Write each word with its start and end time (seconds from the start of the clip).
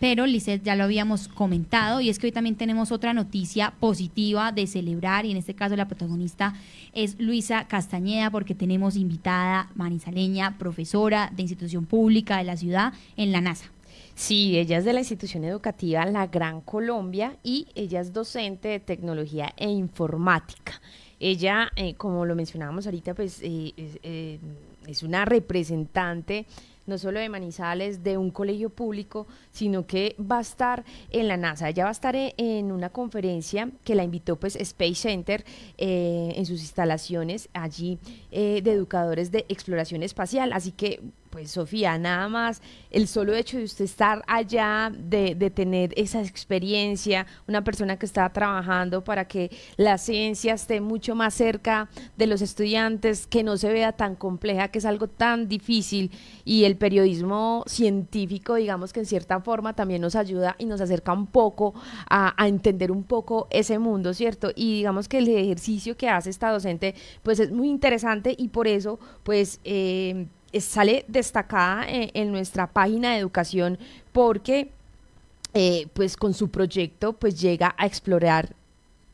Pero, 0.00 0.26
Lisset, 0.26 0.62
ya 0.62 0.76
lo 0.76 0.84
habíamos 0.84 1.28
comentado 1.28 2.00
y 2.00 2.08
es 2.08 2.18
que 2.18 2.26
hoy 2.26 2.32
también 2.32 2.56
tenemos 2.56 2.92
otra 2.92 3.12
noticia 3.12 3.72
positiva 3.80 4.52
de 4.52 4.66
celebrar 4.66 5.26
y 5.26 5.32
en 5.32 5.36
este 5.36 5.54
caso 5.54 5.76
la 5.76 5.88
protagonista 5.88 6.54
es 6.92 7.18
Luisa 7.18 7.66
Castañeda 7.66 8.30
porque 8.30 8.54
tenemos 8.54 8.96
invitada 8.96 9.70
manizaleña, 9.74 10.56
profesora 10.58 11.32
de 11.34 11.42
institución 11.42 11.84
pública 11.84 12.38
de 12.38 12.44
la 12.44 12.56
ciudad 12.56 12.92
en 13.16 13.32
la 13.32 13.40
NASA. 13.40 13.70
Sí, 14.14 14.58
ella 14.58 14.78
es 14.78 14.84
de 14.84 14.92
la 14.92 14.98
institución 14.98 15.44
educativa 15.44 16.04
La 16.04 16.26
Gran 16.26 16.60
Colombia 16.60 17.36
y 17.44 17.68
ella 17.76 18.00
es 18.00 18.12
docente 18.12 18.68
de 18.68 18.80
tecnología 18.80 19.52
e 19.56 19.68
informática. 19.68 20.80
Ella, 21.20 21.70
eh, 21.76 21.94
como 21.94 22.24
lo 22.24 22.34
mencionábamos 22.34 22.86
ahorita, 22.86 23.14
pues 23.14 23.40
eh, 23.42 23.72
eh, 23.76 24.38
es 24.86 25.02
una 25.02 25.24
representante 25.24 26.46
no 26.88 26.98
solo 26.98 27.20
de 27.20 27.28
Manizales, 27.28 28.02
de 28.02 28.18
un 28.18 28.30
colegio 28.30 28.70
público, 28.70 29.26
sino 29.52 29.86
que 29.86 30.16
va 30.18 30.38
a 30.38 30.40
estar 30.40 30.84
en 31.10 31.28
la 31.28 31.36
NASA. 31.36 31.68
Ella 31.68 31.84
va 31.84 31.90
a 31.90 31.92
estar 31.92 32.16
e, 32.16 32.34
en 32.36 32.72
una 32.72 32.90
conferencia 32.90 33.70
que 33.84 33.94
la 33.94 34.02
invitó 34.02 34.36
pues 34.36 34.56
Space 34.56 34.96
Center 34.96 35.44
en 35.76 36.44
sus 36.46 36.60
instalaciones 36.60 37.48
allí 37.52 37.98
de 38.30 38.58
educadores 38.58 39.30
de 39.30 39.44
exploración 39.48 40.02
espacial. 40.02 40.52
Así 40.52 40.72
que 40.72 41.00
pues 41.30 41.50
Sofía, 41.50 41.98
nada 41.98 42.28
más 42.28 42.62
el 42.90 43.06
solo 43.06 43.34
hecho 43.34 43.58
de 43.58 43.64
usted 43.64 43.84
estar 43.84 44.22
allá, 44.26 44.92
de, 44.96 45.34
de, 45.34 45.50
tener 45.50 45.92
esa 45.96 46.22
experiencia, 46.22 47.26
una 47.46 47.62
persona 47.62 47.98
que 47.98 48.06
está 48.06 48.28
trabajando 48.32 49.04
para 49.04 49.26
que 49.26 49.50
la 49.76 49.98
ciencia 49.98 50.54
esté 50.54 50.80
mucho 50.80 51.14
más 51.14 51.34
cerca 51.34 51.88
de 52.16 52.26
los 52.26 52.42
estudiantes, 52.42 53.26
que 53.26 53.42
no 53.42 53.56
se 53.56 53.72
vea 53.72 53.92
tan 53.92 54.14
compleja, 54.16 54.68
que 54.68 54.78
es 54.78 54.84
algo 54.84 55.08
tan 55.08 55.48
difícil, 55.48 56.10
y 56.44 56.64
el 56.64 56.76
periodismo 56.76 57.64
científico, 57.66 58.54
digamos 58.54 58.92
que 58.92 59.00
en 59.00 59.06
cierta 59.06 59.40
forma 59.40 59.74
también 59.74 60.00
nos 60.00 60.16
ayuda 60.16 60.56
y 60.58 60.64
nos 60.64 60.80
acerca 60.80 61.12
un 61.12 61.26
poco 61.26 61.74
a, 62.08 62.34
entender 62.46 62.90
un 62.90 63.04
poco 63.04 63.46
ese 63.50 63.78
mundo, 63.78 64.14
¿cierto? 64.14 64.50
Y 64.54 64.76
digamos 64.76 65.08
que 65.08 65.18
el 65.18 65.28
ejercicio 65.28 65.96
que 65.96 66.08
hace 66.08 66.30
esta 66.30 66.50
docente, 66.50 66.94
pues 67.22 67.40
es 67.40 67.50
muy 67.50 67.68
interesante 67.68 68.34
y 68.36 68.48
por 68.48 68.66
eso, 68.66 68.98
pues... 69.22 69.60
Eh, 69.64 70.26
sale 70.58 71.04
destacada 71.08 71.86
eh, 71.88 72.10
en, 72.14 72.32
nuestra 72.32 72.66
página 72.66 73.12
de 73.12 73.18
educación 73.18 73.78
porque 74.12 74.70
eh, 75.54 75.86
pues 75.94 76.16
con 76.16 76.34
su 76.34 76.50
proyecto 76.50 77.12
pues 77.12 77.40
llega 77.40 77.74
a 77.78 77.86
explorar 77.86 78.50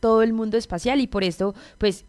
todo 0.00 0.22
el 0.22 0.32
mundo 0.32 0.56
espacial 0.56 1.00
y 1.00 1.06
por 1.06 1.24
esto 1.24 1.54
pues 1.78 2.04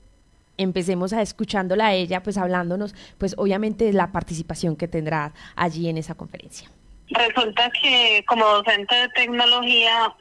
empecemos 0.58 1.14
a 1.14 1.22
escuchándola 1.22 1.88
a 1.88 1.94
ella 1.94 2.22
pues 2.24 2.38
hablándonos 2.38 2.96
pues 3.18 3.36
obviamente 3.38 3.86
de 3.86 3.94
la 3.94 4.12
participación 4.12 4.76
que 4.76 4.88
tendrá 4.88 5.34
allí 5.56 5.90
en 5.90 5.98
esa 5.98 6.16
conferencia. 6.16 6.70
Resulta 7.10 7.70
que 7.82 8.24
como 8.28 8.46
docente 8.46 8.96
de 8.96 9.10
tecnología 9.10 10.14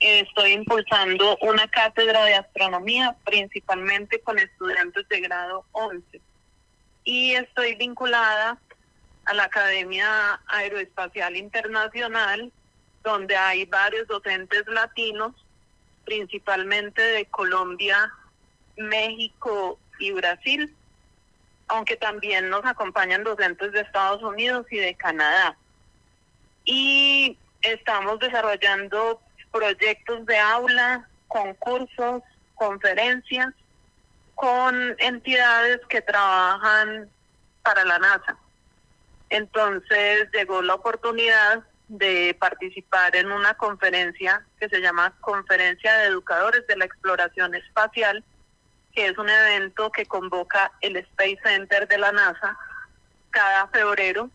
estoy 0.00 0.52
impulsando 0.52 1.38
una 1.42 1.68
cátedra 1.68 2.24
de 2.24 2.34
astronomía 2.34 3.16
principalmente 3.24 4.20
con 4.20 4.38
estudiantes 4.38 5.08
de 5.08 5.20
grado 5.20 5.64
11 5.72 6.20
y 7.04 7.34
estoy 7.34 7.74
vinculada 7.74 8.58
a 9.24 9.34
la 9.34 9.44
Academia 9.44 10.40
Aeroespacial 10.46 11.36
Internacional, 11.36 12.52
donde 13.02 13.36
hay 13.36 13.64
varios 13.66 14.06
docentes 14.08 14.66
latinos, 14.66 15.32
principalmente 16.04 17.02
de 17.02 17.26
Colombia, 17.26 18.12
México 18.76 19.78
y 19.98 20.12
Brasil, 20.12 20.74
aunque 21.68 21.96
también 21.96 22.50
nos 22.50 22.64
acompañan 22.64 23.24
docentes 23.24 23.72
de 23.72 23.80
Estados 23.80 24.22
Unidos 24.22 24.66
y 24.70 24.78
de 24.78 24.94
Canadá. 24.94 25.56
Y 26.64 27.36
estamos 27.62 28.18
desarrollando 28.18 29.20
proyectos 29.50 30.26
de 30.26 30.38
aula, 30.38 31.08
concursos, 31.28 32.22
conferencias 32.54 33.52
con 34.34 34.96
entidades 34.98 35.80
que 35.88 36.00
trabajan 36.00 37.08
para 37.62 37.84
la 37.84 37.98
NASA. 37.98 38.36
Entonces 39.30 40.28
llegó 40.32 40.62
la 40.62 40.74
oportunidad 40.74 41.62
de 41.88 42.36
participar 42.38 43.14
en 43.16 43.30
una 43.30 43.54
conferencia 43.54 44.44
que 44.58 44.68
se 44.68 44.80
llama 44.80 45.14
Conferencia 45.20 45.92
de 45.98 46.06
Educadores 46.06 46.66
de 46.66 46.76
la 46.76 46.84
Exploración 46.84 47.54
Espacial, 47.54 48.24
que 48.94 49.06
es 49.06 49.18
un 49.18 49.28
evento 49.28 49.90
que 49.90 50.06
convoca 50.06 50.72
el 50.80 50.96
Space 50.96 51.38
Center 51.44 51.86
de 51.88 51.98
la 51.98 52.12
NASA 52.12 52.56
cada 53.30 53.66
febrero 53.68 54.30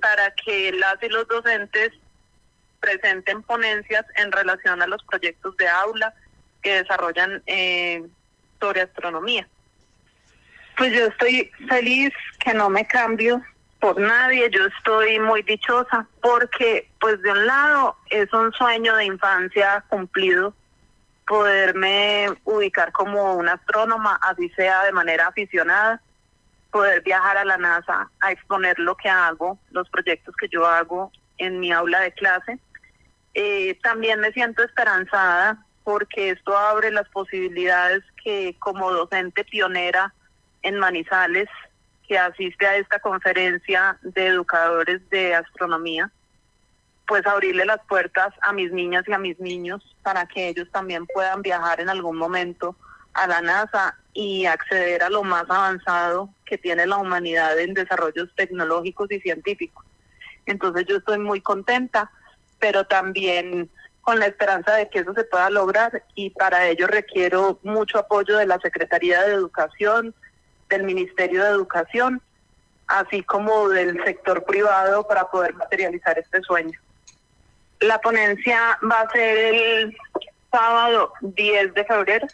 para 0.00 0.30
que 0.32 0.72
las 0.72 1.02
y 1.02 1.08
los 1.08 1.26
docentes 1.26 1.92
presenten 2.80 3.42
ponencias 3.42 4.04
en 4.16 4.30
relación 4.30 4.82
a 4.82 4.86
los 4.86 5.02
proyectos 5.04 5.56
de 5.56 5.68
aula 5.68 6.14
que 6.62 6.82
desarrollan 6.82 7.42
eh, 7.46 8.02
sobre 8.64 8.80
astronomía. 8.80 9.46
Pues 10.78 10.90
yo 10.94 11.04
estoy 11.06 11.50
feliz 11.68 12.12
que 12.42 12.54
no 12.54 12.70
me 12.70 12.86
cambio 12.86 13.42
por 13.78 14.00
nadie, 14.00 14.48
yo 14.50 14.64
estoy 14.64 15.18
muy 15.18 15.42
dichosa 15.42 16.06
porque 16.22 16.88
pues 16.98 17.20
de 17.20 17.30
un 17.30 17.46
lado 17.46 17.96
es 18.08 18.32
un 18.32 18.50
sueño 18.52 18.96
de 18.96 19.04
infancia 19.04 19.84
cumplido 19.88 20.54
poderme 21.26 22.28
ubicar 22.44 22.90
como 22.92 23.34
una 23.34 23.52
astrónoma, 23.52 24.18
así 24.22 24.48
sea 24.50 24.84
de 24.84 24.92
manera 24.92 25.26
aficionada, 25.26 26.00
poder 26.70 27.02
viajar 27.02 27.36
a 27.36 27.44
la 27.44 27.58
NASA 27.58 28.10
a 28.22 28.32
exponer 28.32 28.78
lo 28.78 28.96
que 28.96 29.10
hago, 29.10 29.58
los 29.72 29.90
proyectos 29.90 30.34
que 30.36 30.48
yo 30.48 30.66
hago 30.66 31.12
en 31.36 31.60
mi 31.60 31.70
aula 31.70 32.00
de 32.00 32.12
clase. 32.12 32.58
Eh, 33.34 33.78
también 33.82 34.20
me 34.20 34.32
siento 34.32 34.62
esperanzada 34.62 35.63
porque 35.84 36.30
esto 36.30 36.56
abre 36.56 36.90
las 36.90 37.08
posibilidades 37.10 38.02
que 38.22 38.56
como 38.58 38.90
docente 38.90 39.44
pionera 39.44 40.12
en 40.62 40.78
Manizales, 40.78 41.48
que 42.08 42.18
asiste 42.18 42.66
a 42.66 42.76
esta 42.76 42.98
conferencia 42.98 43.98
de 44.02 44.26
educadores 44.26 45.08
de 45.10 45.34
astronomía, 45.34 46.10
pues 47.06 47.26
abrirle 47.26 47.66
las 47.66 47.84
puertas 47.86 48.32
a 48.40 48.52
mis 48.52 48.72
niñas 48.72 49.04
y 49.06 49.12
a 49.12 49.18
mis 49.18 49.38
niños 49.38 49.82
para 50.02 50.26
que 50.26 50.48
ellos 50.48 50.68
también 50.72 51.06
puedan 51.06 51.42
viajar 51.42 51.80
en 51.80 51.90
algún 51.90 52.16
momento 52.16 52.76
a 53.12 53.26
la 53.26 53.42
NASA 53.42 53.96
y 54.14 54.46
acceder 54.46 55.02
a 55.02 55.10
lo 55.10 55.22
más 55.22 55.44
avanzado 55.48 56.30
que 56.46 56.56
tiene 56.56 56.86
la 56.86 56.96
humanidad 56.96 57.58
en 57.58 57.74
desarrollos 57.74 58.28
tecnológicos 58.36 59.10
y 59.12 59.20
científicos. 59.20 59.84
Entonces 60.46 60.86
yo 60.86 60.96
estoy 60.96 61.18
muy 61.18 61.40
contenta, 61.40 62.10
pero 62.58 62.84
también 62.84 63.70
con 64.04 64.18
la 64.18 64.26
esperanza 64.26 64.74
de 64.74 64.88
que 64.88 65.00
eso 65.00 65.14
se 65.14 65.24
pueda 65.24 65.48
lograr 65.50 66.04
y 66.14 66.30
para 66.30 66.68
ello 66.68 66.86
requiero 66.86 67.58
mucho 67.62 67.98
apoyo 67.98 68.36
de 68.36 68.46
la 68.46 68.58
Secretaría 68.58 69.22
de 69.22 69.32
Educación, 69.32 70.14
del 70.68 70.84
Ministerio 70.84 71.42
de 71.42 71.50
Educación, 71.50 72.20
así 72.86 73.22
como 73.22 73.70
del 73.70 74.02
sector 74.04 74.44
privado 74.44 75.08
para 75.08 75.30
poder 75.30 75.54
materializar 75.54 76.18
este 76.18 76.42
sueño. 76.42 76.78
La 77.80 77.98
ponencia 78.00 78.78
va 78.90 79.00
a 79.00 79.10
ser 79.10 79.54
el 79.54 79.96
sábado 80.52 81.12
10 81.22 81.74
de 81.74 81.84
febrero. 81.84 82.26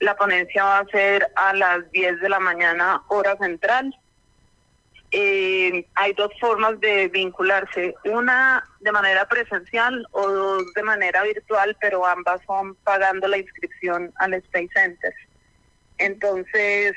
La 0.00 0.16
ponencia 0.16 0.64
va 0.64 0.78
a 0.78 0.86
ser 0.86 1.30
a 1.36 1.52
las 1.52 1.90
10 1.92 2.20
de 2.20 2.28
la 2.28 2.40
mañana 2.40 3.02
hora 3.08 3.36
central 3.36 3.94
eh, 5.18 5.88
hay 5.94 6.12
dos 6.12 6.30
formas 6.38 6.78
de 6.78 7.08
vincularse, 7.08 7.94
una 8.04 8.62
de 8.80 8.92
manera 8.92 9.26
presencial 9.26 10.06
o 10.10 10.28
dos 10.28 10.74
de 10.74 10.82
manera 10.82 11.22
virtual, 11.22 11.74
pero 11.80 12.06
ambas 12.06 12.42
son 12.46 12.74
pagando 12.84 13.26
la 13.26 13.38
inscripción 13.38 14.12
al 14.16 14.34
Space 14.34 14.68
Center. 14.74 15.14
Entonces, 15.96 16.92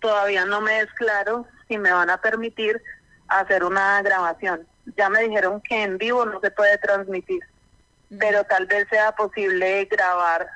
todavía 0.00 0.44
no 0.44 0.60
me 0.60 0.80
es 0.80 0.92
claro 0.92 1.46
si 1.68 1.78
me 1.78 1.90
van 1.90 2.10
a 2.10 2.20
permitir 2.20 2.82
hacer 3.28 3.64
una 3.64 4.02
grabación. 4.02 4.66
Ya 4.98 5.08
me 5.08 5.22
dijeron 5.22 5.62
que 5.62 5.84
en 5.84 5.96
vivo 5.96 6.26
no 6.26 6.40
se 6.40 6.50
puede 6.50 6.76
transmitir, 6.76 7.40
pero 8.20 8.44
tal 8.44 8.66
vez 8.66 8.86
sea 8.90 9.12
posible 9.12 9.86
grabar 9.86 10.46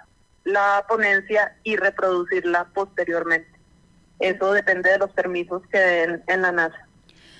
la 0.44 0.84
ponencia 0.86 1.56
y 1.62 1.76
reproducirla 1.76 2.66
posteriormente. 2.74 3.51
Eso 4.22 4.52
depende 4.52 4.90
de 4.90 4.98
los 4.98 5.10
permisos 5.10 5.62
que 5.70 5.78
den 5.78 6.22
en 6.28 6.42
la 6.42 6.52
NASA. 6.52 6.86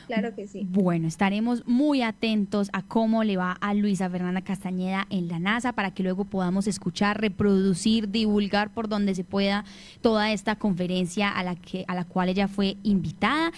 Claro 0.06 0.34
que 0.34 0.46
sí. 0.46 0.67
Bueno, 0.69 1.06
estaremos 1.06 1.67
muy 1.67 2.02
atentos 2.02 2.69
a 2.73 2.82
cómo 2.82 3.25
le 3.25 3.37
va 3.37 3.52
a 3.52 3.73
Luisa 3.73 4.11
Fernanda 4.11 4.43
Castañeda 4.43 5.06
en 5.11 5.29
la 5.29 5.38
NASA 5.38 5.73
para 5.73 5.93
que 5.93 6.02
luego 6.02 6.25
podamos 6.25 6.67
escuchar, 6.67 7.20
reproducir, 7.20 8.11
divulgar 8.11 8.75
por 8.75 8.88
donde 8.88 9.14
se 9.14 9.25
pueda 9.25 9.64
toda 10.00 10.32
esta 10.32 10.56
conferencia 10.56 11.29
a 11.29 11.43
la 11.44 11.55
que 11.55 11.84
a 11.87 11.94
la 11.94 12.05
cual 12.05 12.29
ella 12.29 12.49
fue 12.49 12.76
invitada 12.82 13.52